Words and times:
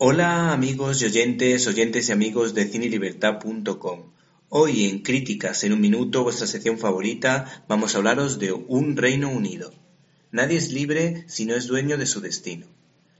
Hola 0.00 0.52
amigos 0.52 1.02
y 1.02 1.06
oyentes, 1.06 1.66
oyentes 1.66 2.08
y 2.08 2.12
amigos 2.12 2.54
de 2.54 2.66
cinelibertad.com. 2.66 4.12
Hoy 4.48 4.86
en 4.86 5.00
Críticas 5.00 5.64
en 5.64 5.72
un 5.72 5.80
minuto, 5.80 6.22
vuestra 6.22 6.46
sección 6.46 6.78
favorita, 6.78 7.64
vamos 7.66 7.94
a 7.94 7.98
hablaros 7.98 8.38
de 8.38 8.52
un 8.52 8.96
Reino 8.96 9.28
Unido. 9.28 9.74
Nadie 10.30 10.56
es 10.56 10.70
libre 10.70 11.24
si 11.26 11.46
no 11.46 11.56
es 11.56 11.66
dueño 11.66 11.98
de 11.98 12.06
su 12.06 12.20
destino. 12.20 12.68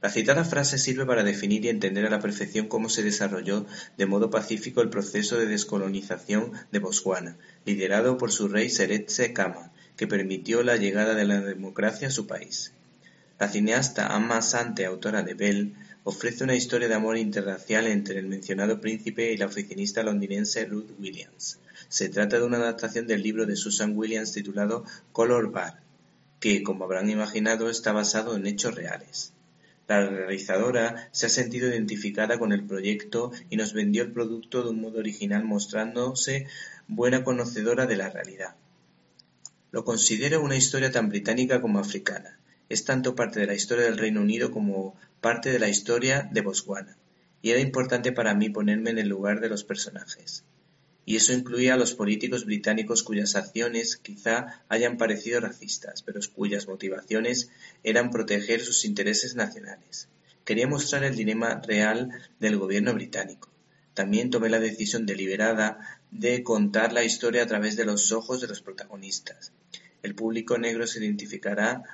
La 0.01 0.09
citada 0.09 0.45
frase 0.45 0.79
sirve 0.79 1.05
para 1.05 1.25
definir 1.25 1.65
y 1.65 1.69
entender 1.69 2.07
a 2.07 2.11
la 2.11 2.21
perfección 2.21 2.69
cómo 2.69 2.89
se 2.89 3.03
desarrolló 3.03 3.67
de 3.97 4.07
modo 4.07 4.31
pacífico 4.31 4.81
el 4.81 4.89
proceso 4.89 5.37
de 5.37 5.47
descolonización 5.47 6.53
de 6.71 6.79
Botswana, 6.79 7.39
liderado 7.65 8.19
por 8.19 8.31
su 8.31 8.47
rey 8.47 8.71
Seretse 8.71 9.33
Khama, 9.33 9.73
que 9.97 10.07
permitió 10.07 10.63
la 10.63 10.77
llegada 10.77 11.17
de 11.17 11.25
la 11.25 11.41
democracia 11.41 12.07
a 12.07 12.13
su 12.13 12.29
país. 12.29 12.73
La 13.39 13.49
cineasta 13.49 14.09
Amma 14.09 14.43
Sante, 14.43 14.85
autora 14.85 15.23
de 15.23 15.35
Bell, 15.35 15.75
ofrece 16.03 16.43
una 16.43 16.57
historia 16.57 16.89
de 16.89 16.95
amor 16.95 17.17
interracial 17.17 17.87
entre 17.87 18.19
el 18.19 18.27
mencionado 18.27 18.81
príncipe 18.81 19.33
y 19.33 19.37
la 19.37 19.47
oficinista 19.47 20.03
londinense 20.03 20.65
Ruth 20.65 20.91
Williams. 20.99 21.61
Se 21.89 22.09
trata 22.09 22.39
de 22.39 22.45
una 22.45 22.57
adaptación 22.57 23.07
del 23.07 23.23
libro 23.23 23.47
de 23.47 23.55
Susan 23.55 23.97
Williams 23.97 24.33
titulado 24.33 24.85
Color 25.13 25.53
Bar, 25.53 25.81
que, 26.41 26.65
como 26.65 26.85
habrán 26.85 27.11
imaginado, 27.11 27.71
está 27.71 27.93
basado 27.93 28.35
en 28.35 28.47
hechos 28.47 28.75
reales. 28.75 29.33
La 29.87 30.05
realizadora 30.05 31.09
se 31.13 31.27
ha 31.27 31.29
sentido 31.29 31.69
identificada 31.69 32.41
con 32.41 32.53
el 32.53 32.65
proyecto 32.65 33.31
y 33.51 33.57
nos 33.57 33.73
vendió 33.73 34.03
el 34.03 34.13
producto 34.13 34.65
de 34.65 34.71
un 34.71 34.81
modo 34.81 34.99
original 34.99 35.45
mostrándose 35.45 36.49
buena 36.89 37.23
conocedora 37.23 37.87
de 37.87 37.97
la 37.97 38.11
realidad. 38.11 38.57
Lo 39.71 39.85
considero 39.85 40.43
una 40.43 40.57
historia 40.57 40.91
tan 40.91 41.09
británica 41.09 41.61
como 41.61 41.79
africana. 41.79 42.39
Es 42.69 42.85
tanto 42.85 43.15
parte 43.15 43.41
de 43.41 43.47
la 43.47 43.55
historia 43.55 43.85
del 43.85 43.99
Reino 43.99 44.21
Unido 44.21 44.51
como 44.51 44.95
parte 45.21 45.51
de 45.51 45.59
la 45.59 45.69
historia 45.69 46.29
de 46.31 46.43
Botswana, 46.43 46.97
y 47.41 47.51
era 47.51 47.61
importante 47.61 48.13
para 48.13 48.35
mí 48.35 48.51
ponerme 48.51 48.91
en 48.91 48.99
el 48.99 49.09
lugar 49.09 49.41
de 49.41 49.49
los 49.49 49.65
personajes. 49.65 50.45
Y 51.07 51.17
eso 51.17 51.33
incluía 51.33 51.73
a 51.73 51.79
los 51.79 51.95
políticos 51.95 52.45
británicos 52.45 53.03
cuyas 53.03 53.35
acciones 53.35 53.97
quizá 53.97 54.63
hayan 54.69 54.99
parecido 54.99 55.41
racistas, 55.41 56.03
pero 56.03 56.21
cuyas 56.35 56.69
motivaciones 56.69 57.49
eran 57.83 58.11
proteger 58.11 58.61
sus 58.61 58.85
intereses 58.85 59.35
nacionales. 59.35 60.09
Quería 60.45 60.69
mostrar 60.69 61.05
el 61.05 61.17
dilema 61.17 61.63
real 61.67 62.11
del 62.41 62.59
gobierno 62.59 62.93
británico. 62.93 63.49
También 63.95 64.29
tomé 64.29 64.51
la 64.51 64.61
decisión 64.61 65.07
deliberada 65.07 66.01
de 66.11 66.43
contar 66.43 66.93
la 66.93 67.05
historia 67.05 67.43
a 67.43 67.47
través 67.47 67.77
de 67.77 67.87
los 67.87 68.13
ojos 68.13 68.43
de 68.43 68.47
los 68.49 68.61
protagonistas. 68.61 69.53
El 70.03 70.15
público 70.15 70.59
negro 70.59 70.87
se 70.87 71.03
identificará 71.03 71.85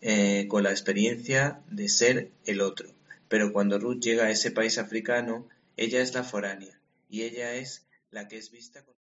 eh, 0.00 0.46
con 0.48 0.62
la 0.62 0.70
experiencia 0.70 1.60
de 1.70 1.88
ser 1.88 2.30
el 2.44 2.60
otro. 2.60 2.88
Pero 3.28 3.52
cuando 3.52 3.78
Ruth 3.78 4.00
llega 4.00 4.24
a 4.26 4.30
ese 4.30 4.50
país 4.50 4.78
africano, 4.78 5.48
ella 5.76 6.00
es 6.00 6.14
la 6.14 6.24
foránea 6.24 6.78
y 7.08 7.22
ella 7.22 7.54
es 7.54 7.86
la 8.10 8.28
que 8.28 8.38
es 8.38 8.50
vista 8.50 8.82
con... 8.82 8.94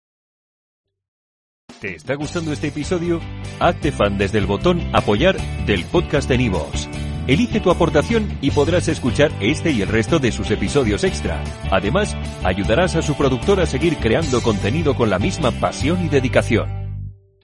¿Te 1.79 1.95
está 1.95 2.15
gustando 2.15 2.53
este 2.53 2.67
episodio? 2.67 3.21
Hazte 3.59 3.91
fan 3.91 4.17
desde 4.17 4.37
el 4.37 4.45
botón 4.45 4.81
apoyar 4.93 5.37
del 5.65 5.85
podcast 5.85 6.27
de 6.29 6.37
Nivos. 6.37 6.89
Elige 7.27 7.59
tu 7.59 7.71
aportación 7.71 8.37
y 8.41 8.51
podrás 8.51 8.87
escuchar 8.87 9.31
este 9.41 9.71
y 9.71 9.81
el 9.81 9.89
resto 9.89 10.19
de 10.19 10.31
sus 10.31 10.51
episodios 10.51 11.03
extra. 11.03 11.43
Además, 11.71 12.15
ayudarás 12.43 12.95
a 12.95 13.01
su 13.01 13.15
productor 13.15 13.59
a 13.59 13.65
seguir 13.65 13.97
creando 13.97 14.41
contenido 14.41 14.95
con 14.95 15.09
la 15.09 15.17
misma 15.17 15.51
pasión 15.51 16.05
y 16.05 16.09
dedicación. 16.09 16.84